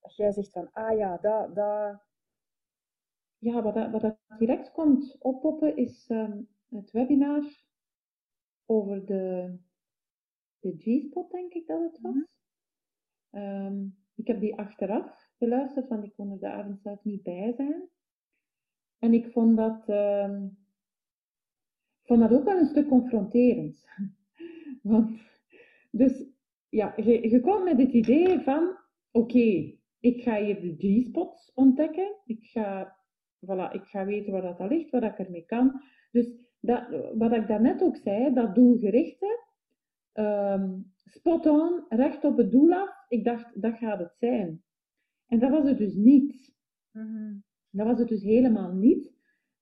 dat 0.00 0.16
jij 0.16 0.32
zegt 0.32 0.52
van, 0.52 0.72
ah 0.72 0.96
ja, 0.96 1.16
dat... 1.16 1.54
dat... 1.54 2.02
Ja, 3.38 3.62
wat, 3.62 3.74
dat, 3.74 3.90
wat 3.90 4.00
dat 4.00 4.16
direct 4.38 4.72
komt 4.72 5.16
oppoppen 5.18 5.76
is 5.76 6.06
ehm, 6.08 6.42
het 6.68 6.90
webinar 6.90 7.64
over 8.66 9.06
de, 9.06 9.56
de 10.58 10.76
G-spot, 10.76 11.30
denk 11.30 11.52
ik 11.52 11.66
dat 11.66 11.80
het 11.80 12.00
was. 12.00 12.14
Mhm. 12.14 12.24
Ehm, 13.30 13.86
ik 14.14 14.26
heb 14.26 14.40
die 14.40 14.58
achteraf 14.58 15.28
geluisterd, 15.36 15.88
want 15.88 16.04
ik 16.04 16.12
kon 16.14 16.30
er 16.30 16.38
de 16.38 16.50
avond 16.50 16.80
zelf 16.80 17.04
niet 17.04 17.22
bij 17.22 17.52
zijn. 17.52 17.88
En 18.98 19.12
ik 19.12 19.32
vond 19.32 19.56
dat, 19.56 19.88
um, 19.88 20.58
vond 22.02 22.20
dat 22.20 22.32
ook 22.32 22.44
wel 22.44 22.58
een 22.58 22.66
stuk 22.66 22.88
confronterend. 22.88 23.86
Want, 24.82 25.20
dus 25.90 26.24
ja, 26.68 26.92
je, 26.96 27.28
je 27.28 27.40
komt 27.40 27.64
met 27.64 27.78
het 27.78 27.92
idee 27.92 28.40
van, 28.40 28.76
oké, 29.10 29.74
ik 30.00 30.22
ga 30.22 30.42
hier 30.42 30.60
de 30.60 30.74
G-spots 30.76 31.52
ontdekken. 31.54 32.16
Ik 32.24 32.44
ga, 32.44 32.96
voilà, 33.46 33.72
ik 33.72 33.84
ga 33.84 34.04
weten 34.04 34.32
waar 34.32 34.42
dat 34.42 34.60
al 34.60 34.68
ligt, 34.68 34.90
wat 34.90 35.02
ik 35.02 35.18
ermee 35.18 35.44
kan. 35.44 35.82
Dus 36.12 36.30
dat, 36.60 36.84
wat 37.14 37.32
ik 37.32 37.46
daarnet 37.46 37.82
ook 37.82 37.96
zei, 37.96 38.34
dat 38.34 38.54
doelgerichte, 38.54 39.42
um, 40.14 40.92
spot 41.04 41.46
on, 41.46 41.84
recht 41.88 42.24
op 42.24 42.36
het 42.36 42.50
doel 42.50 42.72
af. 42.72 43.04
Ik 43.08 43.24
dacht, 43.24 43.62
dat 43.62 43.76
gaat 43.76 43.98
het 43.98 44.14
zijn. 44.18 44.62
En 45.26 45.38
dat 45.38 45.50
was 45.50 45.68
het 45.68 45.78
dus 45.78 45.94
niet. 45.94 46.54
Mm 46.90 47.44
Dat 47.70 47.86
was 47.86 47.98
het 47.98 48.08
dus 48.08 48.22
helemaal 48.22 48.72
niet. 48.72 49.13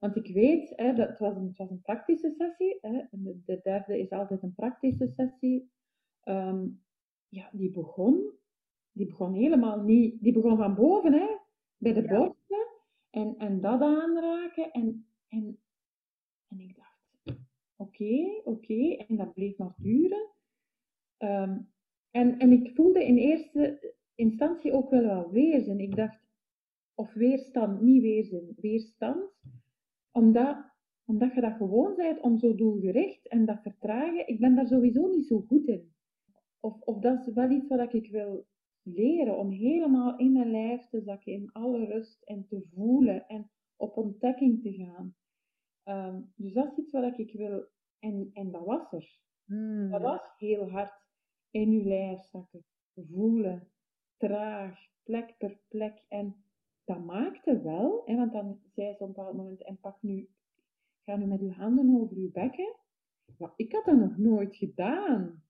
Want 0.02 0.16
ik 0.16 0.34
weet, 0.34 0.72
hè, 0.76 0.94
dat 0.94 1.08
het, 1.08 1.18
was 1.18 1.36
een, 1.36 1.46
het 1.46 1.56
was 1.56 1.70
een 1.70 1.80
praktische 1.80 2.34
sessie. 2.38 2.78
Hè, 2.80 3.04
de, 3.10 3.40
de, 3.44 3.60
derde 3.62 3.98
is 3.98 4.10
altijd 4.10 4.42
een 4.42 4.54
praktische 4.54 5.12
sessie. 5.16 5.70
Ehm, 6.20 6.66
ja, 7.28 7.50
die 7.52 7.70
begon, 7.70 8.32
die 8.92 9.06
begon 9.06 9.32
helemaal 9.32 9.80
niet, 9.80 10.22
die 10.22 10.32
begon 10.32 10.56
van 10.56 10.74
boven, 10.74 11.12
hè, 11.12 11.36
bij 11.76 11.92
de 11.92 12.02
ja. 12.02 12.18
borsten. 12.18 12.66
En, 13.10 13.36
en 13.38 13.60
dat 13.60 13.80
aanraken. 13.80 14.70
En, 14.70 15.06
en, 15.28 15.58
en 16.48 16.60
ik 16.60 16.76
dacht, 16.76 17.38
oké, 17.76 18.40
oké. 18.44 18.94
En 19.08 19.16
dat 19.16 19.34
bleef 19.34 19.56
maar 19.56 19.74
duren. 19.76 20.30
Ehm, 21.16 21.58
en, 22.10 22.38
en 22.38 22.52
ik 22.52 22.74
voelde 22.74 23.04
in 23.04 23.16
eerste 23.16 23.94
instantie 24.14 24.72
ook 24.72 24.90
wel 24.90 25.14
wat 25.14 25.30
weerzin. 25.30 25.80
Ik 25.80 25.96
dacht, 25.96 26.20
of 26.94 27.12
weerstand, 27.12 27.80
niet 27.80 28.02
weerzin, 28.02 28.56
weerstand 28.60 29.30
omdat, 30.12 30.56
omdat 31.04 31.34
je 31.34 31.40
dat 31.40 31.56
gewoon 31.56 31.96
bent 31.96 32.20
om 32.20 32.38
zo 32.38 32.54
doelgericht 32.54 33.28
en 33.28 33.44
dat 33.44 33.62
vertragen. 33.62 34.28
Ik 34.28 34.40
ben 34.40 34.54
daar 34.54 34.66
sowieso 34.66 35.06
niet 35.06 35.26
zo 35.26 35.40
goed 35.40 35.66
in. 35.66 35.94
Of, 36.60 36.80
of 36.80 36.98
dat 36.98 37.26
is 37.26 37.34
wel 37.34 37.50
iets 37.50 37.68
wat 37.68 37.92
ik 37.92 38.10
wil 38.10 38.46
leren, 38.82 39.38
om 39.38 39.50
helemaal 39.50 40.18
in 40.18 40.32
mijn 40.32 40.50
lijf 40.50 40.88
te 40.88 41.00
zakken, 41.00 41.32
in 41.32 41.52
alle 41.52 41.84
rust 41.84 42.22
en 42.22 42.46
te 42.46 42.62
voelen 42.74 43.26
en 43.26 43.50
op 43.76 43.96
ontdekking 43.96 44.62
te 44.62 44.72
gaan. 44.72 45.14
Um, 45.84 46.32
dus 46.36 46.52
dat 46.52 46.70
is 46.70 46.78
iets 46.78 46.92
wat 46.92 47.18
ik 47.18 47.32
wil. 47.32 47.68
En, 47.98 48.30
en 48.32 48.50
dat 48.50 48.64
was 48.64 48.92
er. 48.92 49.18
Hmm. 49.44 49.90
Dat 49.90 50.00
was 50.00 50.34
heel 50.36 50.70
hard. 50.70 51.00
in 51.50 51.70
uw 51.70 51.84
lijf 51.84 52.20
zakken. 52.20 52.64
Voelen, 52.94 53.68
traag, 54.16 54.78
plek 55.02 55.34
per 55.38 55.60
plek. 55.68 56.04
En 56.08 56.44
dat 56.84 57.04
maakte 57.04 57.60
wel, 57.62 58.02
hè, 58.04 58.16
want 58.16 58.32
dan 58.32 58.60
zei 58.74 58.94
ze 58.94 59.02
op 59.02 59.08
een 59.08 59.14
bepaald 59.14 59.36
moment, 59.36 59.62
en 59.62 59.78
pak 59.80 60.02
nu, 60.02 60.28
ga 61.04 61.16
nu 61.16 61.26
met 61.26 61.40
uw 61.40 61.52
handen 61.52 62.00
over 62.00 62.16
uw 62.16 62.30
bekken. 62.30 62.76
Ik 63.56 63.72
had 63.72 63.84
dat 63.84 63.96
nog 63.96 64.16
nooit 64.16 64.56
gedaan. 64.56 65.44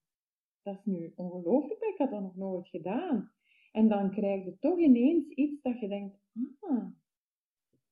Dat 0.63 0.75
is 0.75 0.85
nu 0.85 1.13
ongelooflijk, 1.17 1.81
maar 1.81 1.89
ik 1.89 1.99
had 1.99 2.11
dat 2.11 2.23
nog 2.23 2.37
nooit 2.37 2.69
gedaan. 2.69 3.33
En 3.73 3.89
dan 3.89 4.11
krijg 4.11 4.45
je 4.45 4.59
toch 4.59 4.79
ineens 4.79 5.29
iets 5.29 5.63
dat 5.63 5.81
je 5.81 5.89
denkt, 5.89 6.17
ah, 6.61 6.87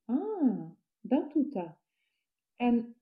ah, 0.05 0.71
dat 1.01 1.33
doet 1.33 1.53
dat. 1.53 1.79
En 2.57 2.95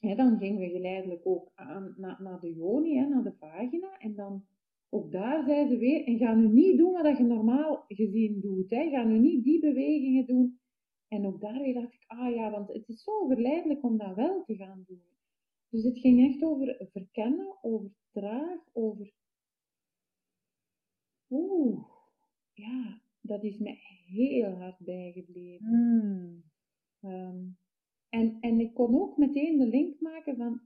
dan 0.00 0.38
gingen 0.38 0.60
we 0.60 0.68
geleidelijk 0.68 1.26
ook 1.26 1.52
aan, 1.54 1.94
naar, 1.96 2.22
naar 2.22 2.40
de 2.40 2.54
joni, 2.54 2.98
hè, 2.98 3.06
naar 3.06 3.22
de 3.22 3.36
vagina. 3.38 3.98
En 3.98 4.14
dan, 4.14 4.46
ook 4.90 5.12
daar 5.12 5.44
zei 5.44 5.68
ze 5.68 5.78
weer, 5.78 6.06
en 6.06 6.18
ga 6.18 6.34
nu 6.34 6.48
niet 6.48 6.78
doen 6.78 6.92
wat 6.92 7.16
je 7.16 7.24
normaal 7.24 7.84
gezien 7.88 8.40
doet. 8.40 8.70
Hè. 8.70 8.90
Ga 8.90 9.04
nu 9.04 9.18
niet 9.18 9.44
die 9.44 9.60
bewegingen 9.60 10.26
doen. 10.26 10.60
En 11.08 11.26
ook 11.26 11.40
daar 11.40 11.62
weer 11.62 11.74
dacht 11.74 11.92
ik, 11.92 12.04
ah 12.06 12.34
ja, 12.34 12.50
want 12.50 12.68
het 12.68 12.88
is 12.88 13.02
zo 13.02 13.26
verleidelijk 13.26 13.84
om 13.84 13.96
dat 13.98 14.14
wel 14.14 14.44
te 14.44 14.56
gaan 14.56 14.84
doen. 14.86 15.02
Dus 15.68 15.84
het 15.84 15.98
ging 15.98 16.28
echt 16.28 16.42
over 16.42 16.88
verkennen, 16.92 17.58
over 17.62 17.90
traag, 18.10 18.60
over... 18.72 19.12
Oeh, 21.28 21.84
ja, 22.52 23.00
dat 23.20 23.44
is 23.44 23.58
me 23.58 23.76
heel 24.06 24.50
hard 24.50 24.78
bijgebleven. 24.78 25.66
Hmm. 25.66 26.42
Ehm, 27.00 27.46
en, 28.08 28.36
en 28.40 28.60
ik 28.60 28.74
kon 28.74 29.00
ook 29.00 29.16
meteen 29.16 29.58
de 29.58 29.66
link 29.66 30.00
maken 30.00 30.36
van, 30.36 30.60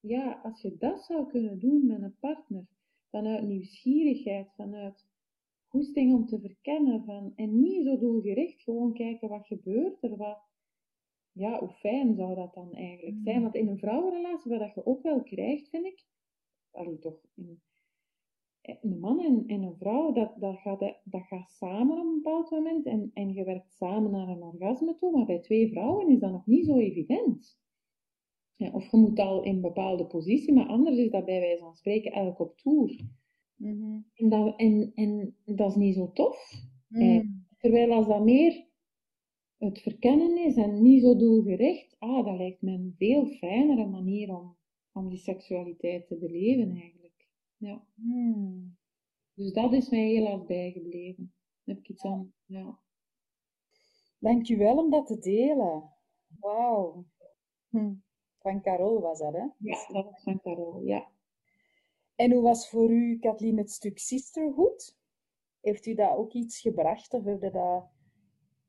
ja, 0.00 0.40
als 0.42 0.62
je 0.62 0.76
dat 0.78 1.04
zou 1.04 1.26
kunnen 1.28 1.58
doen 1.58 1.86
met 1.86 2.02
een 2.02 2.18
partner, 2.18 2.66
vanuit 3.10 3.46
nieuwsgierigheid, 3.46 4.52
vanuit 4.54 5.08
goesting 5.66 6.14
om 6.14 6.26
te 6.26 6.40
verkennen, 6.40 7.04
van, 7.04 7.32
en 7.36 7.60
niet 7.60 7.84
zo 7.84 7.98
doelgericht, 7.98 8.62
gewoon 8.62 8.92
kijken 8.92 9.28
wat 9.28 9.46
gebeurt 9.46 10.02
er, 10.02 10.16
wat, 10.16 10.38
ja, 11.32 11.58
hoe 11.58 11.72
fijn 11.72 12.14
zou 12.14 12.34
dat 12.34 12.54
dan 12.54 12.72
eigenlijk 12.72 13.18
zijn? 13.22 13.36
Mm. 13.36 13.42
Want 13.42 13.54
in 13.54 13.68
een 13.68 13.78
vrouwenrelatie, 13.78 14.58
wat 14.58 14.74
je 14.74 14.86
ook 14.86 15.02
wel 15.02 15.22
krijgt, 15.22 15.68
vind 15.68 15.84
ik, 15.84 16.06
allee, 16.70 16.98
toch, 16.98 17.20
in, 17.34 17.62
een 18.62 19.00
man 19.00 19.20
en, 19.20 19.44
en 19.46 19.62
een 19.62 19.76
vrouw, 19.76 20.12
dat, 20.12 20.34
dat, 20.38 20.58
gaat, 20.58 20.80
dat 21.04 21.22
gaat 21.22 21.50
samen 21.50 21.98
op 21.98 22.04
een 22.04 22.20
bepaald 22.22 22.50
moment 22.50 22.86
en, 22.86 23.10
en 23.14 23.32
je 23.32 23.44
werkt 23.44 23.72
samen 23.72 24.10
naar 24.10 24.28
een 24.28 24.42
orgasme 24.42 24.96
toe, 24.96 25.16
maar 25.16 25.26
bij 25.26 25.40
twee 25.40 25.70
vrouwen 25.70 26.08
is 26.08 26.18
dat 26.18 26.30
nog 26.30 26.46
niet 26.46 26.66
zo 26.66 26.76
evident. 26.76 27.59
Ja, 28.60 28.70
of 28.70 28.90
je 28.90 28.96
moet 28.96 29.18
al 29.18 29.42
in 29.42 29.54
een 29.54 29.60
bepaalde 29.60 30.06
positie, 30.06 30.52
maar 30.52 30.66
anders 30.66 30.96
is 30.96 31.10
dat 31.10 31.24
bij 31.24 31.40
wijze 31.40 31.62
van 31.62 31.76
spreken 31.76 32.12
elk 32.12 32.38
op 32.38 32.56
toer. 32.56 33.00
Mhm. 33.56 33.98
En 34.14 34.28
dat, 34.28 34.56
en, 34.56 34.92
en 34.94 35.36
dat 35.44 35.70
is 35.70 35.76
niet 35.76 35.94
zo 35.94 36.12
tof. 36.12 36.52
Mm. 36.88 37.00
Eh, 37.00 37.24
terwijl 37.58 37.92
als 37.92 38.06
dat 38.06 38.24
meer 38.24 38.66
het 39.58 39.78
verkennen 39.78 40.38
is 40.38 40.56
en 40.56 40.82
niet 40.82 41.02
zo 41.02 41.16
doelgericht, 41.16 41.96
ah, 41.98 42.24
dat 42.24 42.36
lijkt 42.36 42.62
me 42.62 42.72
een 42.72 42.94
veel 42.96 43.26
fijnere 43.26 43.86
manier 43.86 44.36
om, 44.36 44.56
om 44.92 45.08
die 45.08 45.18
seksualiteit 45.18 46.06
te 46.06 46.16
beleven 46.16 46.70
eigenlijk. 46.70 47.28
Ja. 47.56 47.86
Mm. 47.94 48.76
Dus 49.34 49.52
dat 49.52 49.72
is 49.72 49.88
mij 49.88 50.08
heel 50.08 50.26
erg 50.26 50.46
bijgebleven. 50.46 51.32
Heb 51.64 51.78
ik 51.78 51.88
iets 51.88 52.04
aan, 52.04 52.32
ja. 52.46 52.78
Dankjewel 54.18 54.76
om 54.76 54.90
dat 54.90 55.06
te 55.06 55.18
delen. 55.18 55.90
Wauw. 56.40 57.04
Hm. 57.68 57.94
Van 58.40 58.60
Carol 58.62 59.00
was 59.00 59.18
dat, 59.18 59.32
hè? 59.32 59.46
Ja, 59.58 59.86
dat 59.92 60.04
was 60.04 60.22
van 60.22 60.40
Carol, 60.40 60.80
ja. 60.82 61.08
En 62.14 62.32
hoe 62.32 62.42
was 62.42 62.68
voor 62.68 62.90
u, 62.90 63.18
Kathleen, 63.18 63.58
het 63.58 63.70
stuk 63.70 63.98
sisterhood? 63.98 64.98
Heeft 65.60 65.86
u 65.86 65.94
dat 65.94 66.16
ook 66.16 66.32
iets 66.32 66.60
gebracht? 66.60 67.14
Of 67.14 67.24
heb 67.24 67.52
dat... 67.52 67.84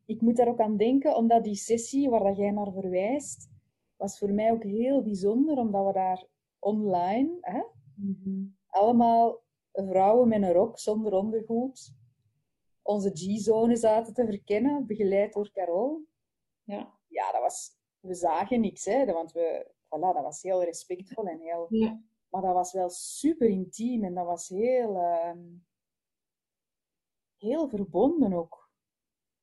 Ik 0.06 0.22
moet 0.22 0.36
daar 0.36 0.48
ook 0.48 0.60
aan 0.60 0.78
denken, 0.78 1.16
omdat 1.16 1.44
die 1.44 1.56
sessie 1.56 2.10
waar 2.10 2.24
dat 2.24 2.38
jij 2.38 2.52
naar 2.52 2.72
verwijst, 2.72 3.50
was 3.96 4.18
voor 4.20 4.32
mij 4.34 4.52
ook 4.52 4.64
heel 4.64 5.02
bijzonder, 5.04 5.58
omdat 5.58 5.86
we 5.86 5.94
daar 5.94 6.28
online, 6.60 7.38
hè, 7.42 7.62
Mhm. 7.96 8.46
allemaal 8.68 9.42
vrouwen 9.72 10.28
met 10.28 10.42
een 10.42 10.52
rok 10.52 10.80
zonder 10.80 11.14
ondergoed, 11.14 11.94
onze 12.82 13.10
G-zone 13.14 13.76
zaten 13.76 14.14
te 14.14 14.26
verkennen, 14.26 14.86
begeleid 14.86 15.34
door 15.34 15.52
Carol. 15.52 16.06
Ja. 16.64 16.94
Ja, 17.08 17.32
dat 17.32 17.42
was... 17.42 17.80
We 18.02 18.14
zagen 18.14 18.62
niks, 18.62 18.86
hè, 18.86 19.06
want 19.06 19.32
we... 19.32 19.72
Voilà, 19.86 20.14
dat 20.14 20.22
was 20.24 20.42
heel 20.42 20.64
respectvol 20.64 21.26
en 21.28 21.40
heel... 21.40 21.66
Ja. 21.70 22.02
Maar 22.30 22.42
dat 22.42 22.54
was 22.54 22.74
wel 22.74 22.90
super 22.90 23.48
intiem 23.50 24.04
en 24.04 24.14
dat 24.14 24.26
was 24.26 24.48
heel, 24.50 24.96
ehm, 24.98 25.40
heel 27.38 27.68
verbonden 27.70 28.34
ook. 28.34 28.70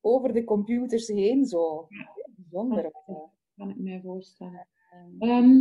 Over 0.01 0.33
de 0.33 0.45
computers 0.45 1.07
heen 1.09 1.45
zo. 1.47 1.87
Bijzonder. 2.37 2.85
eh. 2.85 3.15
kan 3.57 3.71
ik 3.71 3.77
mij 3.79 4.01
voorstellen. 4.01 4.69
Ehm, 4.91 5.23
Ehm, 5.31 5.61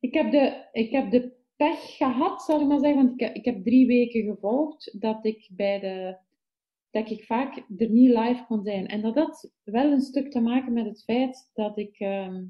ik, 0.00 0.14
heb 0.14 0.30
de, 0.30 0.68
ik 0.72 0.90
heb 0.90 1.10
de 1.10 1.36
pech 1.56 1.96
gehad, 1.96 2.42
zal 2.42 2.60
ik 2.60 2.66
maar 2.66 2.78
zeggen, 2.78 2.96
want 3.06 3.12
ik, 3.12 3.20
heb- 3.20 3.34
ik 3.34 3.44
heb 3.44 3.62
drie 3.64 3.86
weken 3.86 4.22
gevolgd 4.24 5.00
dat 5.00 5.24
ik 5.24 5.48
bij 5.52 5.80
de 5.80 6.16
dat 6.90 7.10
ik 7.10 7.24
vaak 7.24 7.56
er 7.76 7.90
niet 7.90 8.08
live 8.18 8.44
kon 8.46 8.62
zijn. 8.62 8.86
En 8.86 9.00
dat 9.00 9.14
had 9.14 9.52
wel 9.64 9.92
een 9.92 10.00
stuk 10.00 10.30
te 10.30 10.40
maken 10.40 10.72
met 10.72 10.86
het 10.86 11.04
feit 11.04 11.50
dat 11.54 11.78
ik, 11.78 11.98
ehm, 11.98 12.44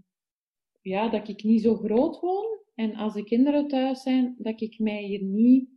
ja, 0.82 1.09
dat 1.09 1.28
ik 1.28 1.42
niet 1.42 1.62
zo 1.62 1.76
groot 1.76 2.20
woon. 2.20 2.59
En 2.75 2.94
als 2.94 3.14
de 3.14 3.25
kinderen 3.25 3.68
thuis 3.68 4.02
zijn, 4.02 4.35
dat 4.38 4.61
ik 4.61 4.78
mij 4.78 5.02
hier 5.02 5.23
niet... 5.23 5.68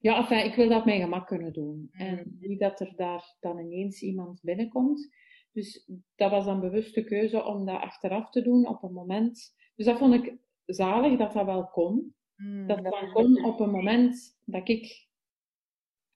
Ja, 0.00 0.16
enfin, 0.16 0.44
ik 0.44 0.54
wil 0.54 0.68
dat 0.68 0.78
op 0.78 0.84
mijn 0.84 1.00
gemak 1.00 1.26
kunnen 1.26 1.52
doen. 1.52 1.88
En 1.92 2.36
niet 2.40 2.60
dat 2.60 2.80
er 2.80 2.92
daar 2.96 3.36
dan 3.40 3.58
ineens 3.58 4.02
iemand 4.02 4.40
binnenkomt. 4.42 5.08
Dus 5.52 5.90
dat 6.16 6.30
was 6.30 6.44
dan 6.44 6.60
bewuste 6.60 7.04
keuze 7.04 7.44
om 7.44 7.66
dat 7.66 7.80
achteraf 7.80 8.30
te 8.30 8.42
doen 8.42 8.68
op 8.68 8.82
een 8.82 8.92
moment. 8.92 9.54
Dus 9.76 9.86
dat 9.86 9.98
vond 9.98 10.14
ik 10.14 10.36
zalig 10.66 11.18
dat 11.18 11.32
dat 11.32 11.44
wel 11.44 11.66
kon. 11.68 12.14
mm, 12.36 12.66
Dat 12.66 12.82
dat 12.82 13.12
kon 13.12 13.44
op 13.44 13.60
een 13.60 13.70
moment 13.70 14.38
dat 14.44 14.68
ik 14.68 15.06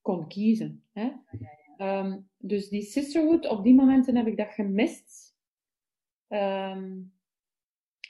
kon 0.00 0.28
kiezen. 0.28 0.84
Hè? 0.92 1.10
Ehm, 1.76 2.18
dus 2.38 2.68
die 2.68 2.82
sisterhood, 2.82 3.48
op 3.48 3.64
die 3.64 3.74
momenten 3.74 4.16
heb 4.16 4.26
ik 4.26 4.36
dat 4.36 4.52
gemist. 4.52 5.36
Ehm, 6.28 7.02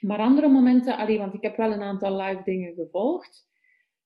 maar 0.00 0.18
andere 0.18 0.48
momenten, 0.48 0.96
allee, 0.96 1.18
want 1.18 1.34
ik 1.34 1.42
heb 1.42 1.56
wel 1.56 1.72
een 1.72 1.82
aantal 1.82 2.20
live 2.20 2.42
dingen 2.44 2.74
gevolgd. 2.74 3.48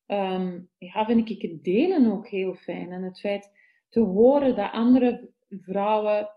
Ehm, 0.07 0.61
ja, 0.79 1.05
vind 1.05 1.31
ik 1.31 1.43
het 1.43 1.65
delen 1.65 2.13
ook 2.13 2.29
heel 2.29 2.55
fijn. 2.55 2.93
En 2.93 3.03
het 3.03 3.21
feit 3.21 3.51
te 3.89 4.01
horen 4.01 4.57
dat 4.57 4.73
andere 4.73 5.31
vrouwen, 5.49 6.31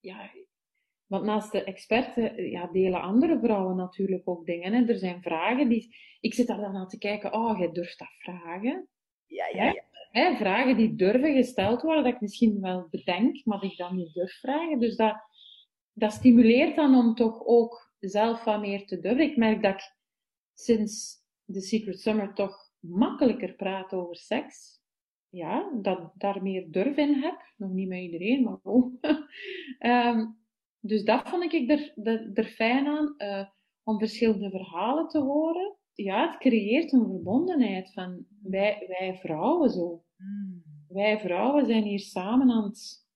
ja, 0.00 0.30
want 1.06 1.24
naast 1.24 1.52
de 1.52 1.64
experten, 1.64 2.50
ja, 2.50 2.66
delen 2.66 3.02
andere 3.02 3.38
vrouwen 3.38 3.76
natuurlijk 3.76 4.28
ook 4.28 4.46
dingen. 4.46 4.72
Hè. 4.72 4.86
Er 4.86 4.98
zijn 4.98 5.22
vragen 5.22 5.68
die, 5.68 5.96
ik 6.20 6.34
zit 6.34 6.46
daar 6.46 6.60
dan 6.60 6.76
aan 6.76 6.88
te 6.88 6.98
kijken, 6.98 7.32
oh, 7.32 7.58
jij 7.58 7.72
durft 7.72 7.98
dat 7.98 8.12
vragen. 8.18 8.88
Ja, 9.26 9.46
ja, 9.46 9.64
ja. 9.64 9.84
Vragen 10.12 10.76
die 10.76 10.94
durven 10.94 11.34
gesteld 11.34 11.82
worden, 11.82 12.04
dat 12.04 12.14
ik 12.14 12.20
misschien 12.20 12.60
wel 12.60 12.86
bedenk, 12.90 13.44
maar 13.44 13.60
die 13.60 13.70
ik 13.70 13.76
dan 13.76 13.96
niet 13.96 14.14
durf 14.14 14.38
vragen. 14.38 14.78
Dus 14.78 14.96
dat, 14.96 15.16
dat 15.92 16.12
stimuleert 16.12 16.76
dan 16.76 16.94
om 16.94 17.14
toch 17.14 17.46
ook 17.46 17.92
zelf 17.98 18.44
wat 18.44 18.60
meer 18.60 18.86
te 18.86 19.00
durven. 19.00 19.24
Ik 19.24 19.36
merk 19.36 19.62
dat 19.62 19.74
ik 19.74 19.94
sinds 20.54 21.20
The 21.52 21.60
Secret 21.60 22.00
Summer 22.00 22.34
toch 22.34 22.56
makkelijker 22.78 23.54
praat 23.54 23.92
over 23.92 24.16
seks. 24.16 24.78
Ja, 25.28 25.70
dat 25.82 26.12
daar 26.14 26.42
meer 26.42 26.70
durf 26.70 26.96
in 26.96 27.14
heb. 27.14 27.52
Nog 27.56 27.70
niet 27.70 27.88
met 27.88 28.00
iedereen, 28.00 28.42
maar 28.42 28.58
wel. 28.62 28.98
Ehm, 29.78 30.26
dus 30.80 31.04
dat 31.04 31.28
vond 31.28 31.52
ik 31.52 31.70
er, 31.70 31.92
er, 32.04 32.30
er 32.34 32.44
fijn 32.44 32.86
aan, 32.86 33.14
eh, 33.16 33.48
om 33.82 33.98
verschillende 33.98 34.50
verhalen 34.50 35.08
te 35.08 35.18
horen. 35.18 35.76
Ja, 35.94 36.30
het 36.30 36.38
creëert 36.38 36.92
een 36.92 37.04
verbondenheid 37.04 37.92
van 37.92 38.26
wij, 38.42 38.84
wij 38.88 39.18
vrouwen 39.20 39.70
zo. 39.70 40.04
Mm. 40.16 40.62
Wij 40.88 41.20
vrouwen 41.20 41.66
zijn 41.66 41.82
hier 41.82 42.00
samen 42.00 42.50
aan 42.50 42.64
het, 42.64 43.06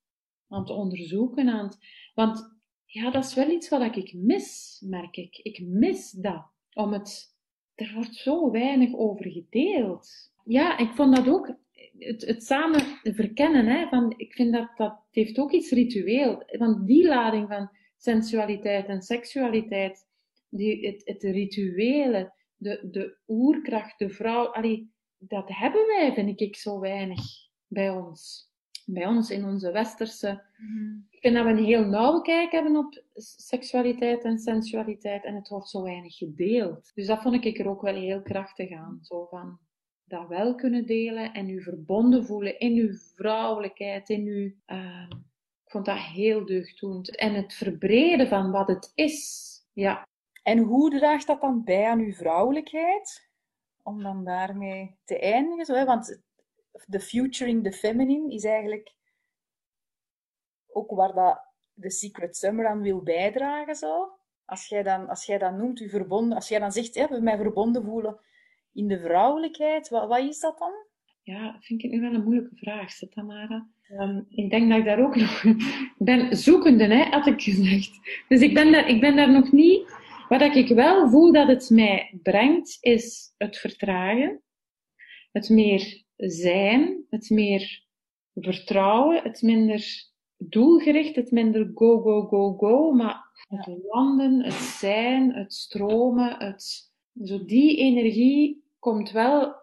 aan 0.47 0.59
het 0.59 0.69
onderzoeken. 0.69 1.49
Aan 1.49 1.65
het, 1.65 1.77
want 2.13 2.55
ja, 2.85 3.11
dat 3.11 3.25
is 3.25 3.33
wel 3.33 3.49
iets 3.49 3.69
wat 3.69 3.95
ik 3.95 4.13
mis, 4.13 4.81
merk 4.85 5.17
ik. 5.17 5.37
Ik 5.37 5.59
mis 5.65 6.11
dat. 6.11 6.45
Om 6.73 6.93
het, 6.93 7.35
er 7.75 7.91
wordt 7.93 8.15
zo 8.15 8.51
weinig 8.51 8.93
over 8.93 9.31
gedeeld. 9.31 10.33
Ja, 10.43 10.77
ik 10.77 10.93
vond 10.93 11.15
dat 11.15 11.27
ook, 11.27 11.55
het, 11.97 12.25
het 12.25 12.43
samen 12.43 12.81
verkennen, 13.03 13.65
hè, 13.65 13.87
van, 13.87 14.13
ik 14.17 14.33
vind 14.33 14.53
dat 14.53 14.69
dat 14.77 15.05
heeft 15.11 15.39
ook 15.39 15.51
iets 15.51 15.71
ritueel. 15.71 16.43
Want 16.57 16.87
die 16.87 17.07
lading 17.07 17.47
van 17.47 17.69
sensualiteit 17.97 18.87
en 18.87 19.01
seksualiteit, 19.01 20.07
die, 20.49 20.87
het, 20.87 21.01
het 21.05 21.23
rituele, 21.23 22.33
de, 22.57 22.87
de 22.91 23.17
oerkracht, 23.27 23.99
de 23.99 24.09
vrouw, 24.09 24.45
allee, 24.45 24.93
dat 25.17 25.47
hebben 25.47 25.85
wij, 25.87 26.13
vind 26.13 26.41
ik, 26.41 26.55
zo 26.55 26.79
weinig 26.79 27.21
bij 27.67 27.89
ons. 27.89 28.53
Bij 28.85 29.07
ons 29.07 29.29
in 29.29 29.45
onze 29.45 29.71
westerse. 29.71 30.43
Ik 31.09 31.19
vind 31.19 31.35
dat 31.35 31.43
we 31.43 31.49
een 31.49 31.65
heel 31.65 31.85
nauwe 31.85 32.21
kijk 32.21 32.51
hebben 32.51 32.75
op 32.75 33.03
seksualiteit 33.37 34.23
en 34.23 34.39
sensualiteit 34.39 35.23
en 35.23 35.35
het 35.35 35.47
wordt 35.47 35.69
zo 35.69 35.81
weinig 35.83 36.17
gedeeld. 36.17 36.91
Dus 36.93 37.07
dat 37.07 37.21
vond 37.21 37.45
ik 37.45 37.59
er 37.59 37.69
ook 37.69 37.81
wel 37.81 37.95
heel 37.95 38.21
krachtig 38.21 38.71
aan. 38.71 38.99
Zo 39.01 39.25
van, 39.25 39.59
dat 40.03 40.27
wel 40.27 40.55
kunnen 40.55 40.85
delen 40.85 41.33
en 41.33 41.49
u 41.49 41.61
verbonden 41.61 42.25
voelen 42.25 42.59
in 42.59 42.77
uw 42.77 42.93
vrouwelijkheid, 42.93 44.09
in 44.09 44.25
uw... 44.25 44.75
Uh, 44.77 45.09
ik 45.63 45.71
vond 45.71 45.85
dat 45.85 45.97
heel 45.97 46.45
deugddoend. 46.45 47.15
En 47.15 47.33
het 47.33 47.53
verbreden 47.53 48.27
van 48.27 48.51
wat 48.51 48.67
het 48.67 48.91
is. 48.95 49.49
Ja. 49.73 50.07
En 50.45 50.57
hoe 50.57 50.89
draagt 50.89 51.27
dat 51.27 51.41
dan 51.41 51.63
bij 51.63 51.85
aan 51.85 51.99
uw 51.99 52.13
vrouwelijkheid? 52.13 53.29
Om 53.83 54.03
dan 54.03 54.23
daarmee 54.23 54.97
te 55.03 55.19
eindigen. 55.19 55.65
Zo, 55.65 55.73
hè? 55.73 55.85
Want 55.85 56.21
de 56.85 56.99
futuring 56.99 57.63
the 57.63 57.71
feminine 57.71 58.33
is 58.33 58.43
eigenlijk 58.43 58.93
ook 60.67 60.91
waar 60.91 61.13
dat 61.13 61.39
de 61.73 61.91
Secret 61.91 62.37
Summer 62.37 62.67
aan 62.67 62.81
wil 62.81 63.03
bijdragen. 63.03 63.75
Zo. 63.75 64.09
Als 64.45 64.67
jij 64.67 64.83
dan, 64.83 65.07
als 65.07 65.25
jij 65.25 65.37
dan 65.37 65.57
noemt, 65.57 65.79
u 65.79 65.89
verbonden, 65.89 66.35
als 66.35 66.47
jij 66.47 66.59
dan 66.59 66.71
zegt, 66.71 66.93
ja, 66.93 67.07
we 67.07 67.19
mij 67.19 67.37
verbonden 67.37 67.83
voelen 67.83 68.19
in 68.73 68.87
de 68.87 68.99
vrouwelijkheid, 68.99 69.89
wat, 69.89 70.07
wat 70.07 70.19
is 70.19 70.39
dat 70.39 70.57
dan? 70.57 70.73
Ja, 71.21 71.57
vind 71.59 71.83
ik 71.83 71.91
nu 71.91 72.01
wel 72.01 72.13
een 72.13 72.23
moeilijke 72.23 72.55
vraag, 72.55 72.97
Tamara. 72.97 73.67
Um, 73.89 74.25
ik 74.29 74.49
denk 74.49 74.69
dat 74.69 74.79
ik 74.79 74.85
daar 74.85 75.03
ook 75.03 75.15
nog... 75.15 75.43
Ben 75.97 76.37
zoekende, 76.37 76.83
hè, 76.83 77.03
had 77.03 77.27
ik 77.27 77.41
gezegd. 77.41 77.99
Dus 78.27 78.41
ik 78.41 78.53
ben 78.53 78.71
daar, 78.71 78.87
ik 78.87 79.01
ben 79.01 79.15
daar 79.15 79.31
nog 79.31 79.51
niet... 79.51 79.94
Wat 80.29 80.41
ik 80.41 80.67
wel 80.67 81.09
voel 81.09 81.31
dat 81.31 81.47
het 81.47 81.69
mij 81.69 82.19
brengt, 82.23 82.77
is 82.81 83.33
het 83.37 83.57
vertragen. 83.57 84.41
Het 85.31 85.49
meer 85.49 86.03
zijn, 86.15 87.05
het 87.09 87.29
meer 87.29 87.83
vertrouwen, 88.33 89.23
het 89.23 89.41
minder 89.41 90.09
doelgericht, 90.37 91.15
het 91.15 91.31
minder 91.31 91.71
go, 91.73 92.01
go, 92.01 92.21
go, 92.21 92.53
go, 92.53 92.91
maar 92.91 93.23
het 93.47 93.77
landen, 93.89 94.43
het 94.43 94.53
zijn, 94.53 95.33
het 95.33 95.53
stromen, 95.53 96.35
het, 96.37 96.91
zo 97.23 97.45
die 97.45 97.77
energie 97.77 98.63
komt 98.79 99.11
wel, 99.11 99.55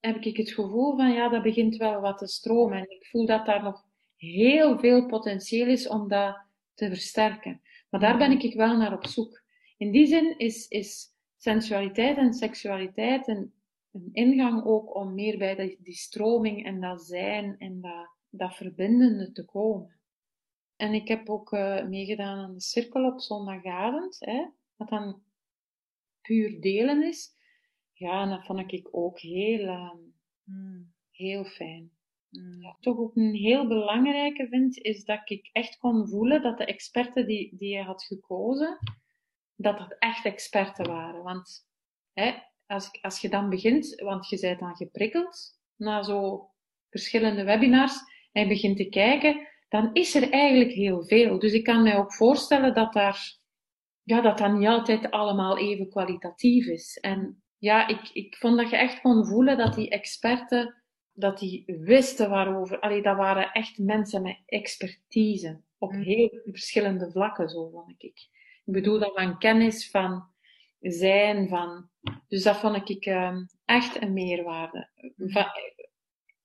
heb 0.00 0.24
ik 0.24 0.36
het 0.36 0.50
gevoel 0.50 0.96
van 0.96 1.12
ja, 1.12 1.28
dat 1.28 1.42
begint 1.42 1.76
wel 1.76 2.00
wat 2.00 2.18
te 2.18 2.26
stromen. 2.26 2.78
En 2.78 2.90
ik 2.90 3.06
voel 3.06 3.26
dat 3.26 3.46
daar 3.46 3.62
nog 3.62 3.84
heel 4.16 4.78
veel 4.78 5.06
potentieel 5.06 5.66
is 5.66 5.88
om 5.88 6.08
dat 6.08 6.36
te 6.74 6.88
versterken. 6.88 7.60
Maar 7.90 8.00
daar 8.00 8.18
ben 8.18 8.40
ik 8.40 8.54
wel 8.54 8.76
naar 8.76 8.92
op 8.92 9.06
zoek. 9.06 9.44
In 9.76 9.90
die 9.90 10.06
zin 10.06 10.38
is, 10.38 10.68
is 10.68 11.14
sensualiteit 11.36 12.16
en 12.16 12.34
seksualiteit 12.34 13.28
een, 13.28 13.52
een 13.92 14.08
ingang 14.12 14.64
ook 14.64 14.94
om 14.94 15.14
meer 15.14 15.38
bij 15.38 15.54
die, 15.54 15.78
die 15.82 15.94
stroming 15.94 16.64
en 16.64 16.80
dat 16.80 17.02
zijn 17.02 17.58
en 17.58 17.80
dat, 17.80 18.10
dat 18.30 18.54
verbindende 18.54 19.32
te 19.32 19.44
komen. 19.44 19.96
En 20.76 20.92
ik 20.92 21.08
heb 21.08 21.28
ook 21.28 21.52
uh, 21.52 21.86
meegedaan 21.86 22.38
aan 22.38 22.54
de 22.54 22.60
cirkel 22.60 23.04
op 23.04 23.20
zondagavond, 23.20 24.16
hè, 24.20 24.46
wat 24.76 24.88
dan 24.88 25.22
puur 26.20 26.60
delen 26.60 27.02
is. 27.02 27.34
Ja, 27.92 28.22
en 28.22 28.28
dat 28.28 28.44
vond 28.44 28.72
ik 28.72 28.88
ook 28.90 29.20
heel, 29.20 29.60
uh, 29.60 29.92
mm. 30.44 30.92
heel 31.10 31.44
fijn. 31.44 31.90
Mm. 32.30 32.62
Ja, 32.62 32.76
toch 32.80 32.98
ook 32.98 33.16
een 33.16 33.34
heel 33.34 33.66
belangrijke 33.66 34.48
vind, 34.48 34.78
is 34.78 35.04
dat 35.04 35.30
ik 35.30 35.50
echt 35.52 35.78
kon 35.78 36.08
voelen 36.08 36.42
dat 36.42 36.58
de 36.58 36.64
experten 36.64 37.26
die, 37.26 37.56
die 37.56 37.76
je 37.76 37.82
had 37.82 38.04
gekozen, 38.04 38.78
dat 39.56 39.78
dat 39.78 39.96
echt 39.98 40.24
experten 40.24 40.86
waren. 40.86 41.22
Want 41.22 41.68
hè, 42.12 42.34
als, 42.66 43.02
als 43.02 43.20
je 43.20 43.28
dan 43.28 43.48
begint, 43.48 44.00
want 44.00 44.28
je 44.28 44.40
bent 44.40 44.58
dan 44.58 44.76
geprikkeld 44.76 45.60
naar 45.76 46.04
zo 46.04 46.50
verschillende 46.90 47.44
webinars, 47.44 47.98
en 48.32 48.42
je 48.42 48.48
begint 48.48 48.76
te 48.76 48.88
kijken, 48.88 49.48
dan 49.68 49.90
is 49.92 50.14
er 50.14 50.30
eigenlijk 50.30 50.70
heel 50.70 51.04
veel. 51.04 51.38
Dus 51.38 51.52
ik 51.52 51.64
kan 51.64 51.82
mij 51.82 51.96
ook 51.96 52.14
voorstellen 52.14 52.74
dat 52.74 52.92
daar, 52.92 53.38
ja, 54.02 54.20
dat 54.20 54.38
dat 54.38 54.52
niet 54.52 54.68
altijd 54.68 55.10
allemaal 55.10 55.58
even 55.58 55.88
kwalitatief 55.88 56.66
is. 56.66 56.98
En 56.98 57.42
ja, 57.58 57.88
ik, 57.88 58.10
ik 58.12 58.36
vond 58.36 58.56
dat 58.56 58.70
je 58.70 58.76
echt 58.76 59.00
kon 59.00 59.26
voelen 59.26 59.56
dat 59.56 59.74
die 59.74 59.90
experten, 59.90 60.82
dat 61.12 61.38
die 61.38 61.64
wisten 61.66 62.30
waarover. 62.30 62.80
Allee, 62.80 63.02
dat 63.02 63.16
waren 63.16 63.52
echt 63.52 63.78
mensen 63.78 64.22
met 64.22 64.42
expertise. 64.46 65.60
Op 65.78 65.92
mm. 65.92 66.02
heel 66.02 66.40
verschillende 66.44 67.10
vlakken, 67.10 67.48
zo 67.48 67.68
vond 67.68 68.02
ik. 68.02 68.28
Ik 68.66 68.72
bedoel 68.72 68.98
dat 68.98 69.12
van 69.14 69.38
kennis, 69.38 69.90
van 69.90 70.24
zijn, 70.80 71.48
van... 71.48 71.88
Dus 72.28 72.42
dat 72.42 72.56
vond 72.56 72.90
ik 72.90 73.06
uh, 73.06 73.36
echt 73.64 74.02
een 74.02 74.12
meerwaarde. 74.12 74.88
Van, 75.16 75.46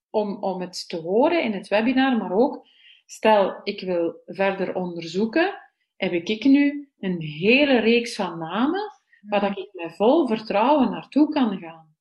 om, 0.10 0.44
om 0.44 0.62
het 0.62 0.90
te 0.90 0.98
horen 0.98 1.44
in 1.44 1.54
het 1.54 1.68
webinar, 1.68 2.18
maar 2.18 2.32
ook 2.32 2.70
Stel, 3.12 3.62
ik 3.64 3.82
wil 3.82 4.22
verder 4.26 4.76
onderzoeken, 4.76 5.54
heb 5.96 6.12
ik 6.12 6.44
nu 6.44 6.90
een 7.00 7.22
hele 7.22 7.80
reeks 7.80 8.16
van 8.16 8.38
namen 8.38 8.92
waar 9.30 9.58
ik 9.58 9.70
met 9.74 9.96
vol 9.96 10.28
vertrouwen 10.28 10.90
naartoe 10.90 11.30
kan 11.30 11.60
gaan. 11.60 11.96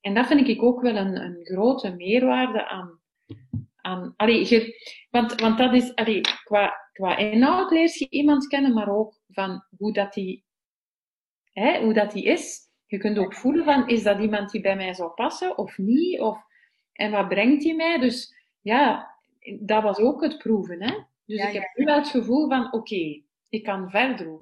En 0.00 0.14
dat 0.14 0.26
vind 0.26 0.48
ik 0.48 0.62
ook 0.62 0.80
wel 0.80 0.96
een, 0.96 1.16
een 1.16 1.38
grote 1.42 1.94
meerwaarde 1.94 2.68
aan. 2.68 3.00
aan 3.76 4.14
allee, 4.16 4.74
want, 5.10 5.40
want 5.40 5.58
dat 5.58 5.74
is, 5.74 5.94
allee, 5.94 6.20
qua, 6.44 6.85
qua 6.96 7.16
inhoud 7.16 7.70
leer 7.70 7.96
je 7.98 8.08
iemand 8.10 8.46
kennen, 8.46 8.74
maar 8.74 8.88
ook 8.88 9.20
van 9.28 9.64
hoe 9.78 9.92
dat 9.92 10.12
die, 10.12 10.44
hè, 11.52 11.82
hoe 11.82 11.92
dat 11.92 12.12
die 12.12 12.24
is. 12.24 12.60
Je 12.86 12.98
kunt 12.98 13.18
ook 13.18 13.34
voelen 13.34 13.64
van, 13.64 13.88
is 13.88 14.02
dat 14.02 14.20
iemand 14.20 14.50
die 14.50 14.60
bij 14.60 14.76
mij 14.76 14.94
zou 14.94 15.10
passen 15.10 15.58
of 15.58 15.78
niet? 15.78 16.20
Of, 16.20 16.42
en 16.92 17.10
wat 17.10 17.28
brengt 17.28 17.62
die 17.62 17.74
mij? 17.74 17.98
Dus 17.98 18.34
ja, 18.60 19.14
dat 19.60 19.82
was 19.82 19.98
ook 19.98 20.22
het 20.22 20.38
proeven. 20.38 20.82
Hè? 20.82 20.98
Dus 21.24 21.46
ik 21.46 21.52
heb 21.52 21.70
nu 21.74 21.84
wel 21.84 21.98
het 21.98 22.08
gevoel 22.08 22.48
van, 22.48 22.72
oké, 22.72 23.22
ik 23.48 23.62
kan 23.62 23.90
verder. 23.90 24.40